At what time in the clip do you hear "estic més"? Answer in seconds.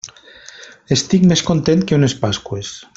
0.95-1.45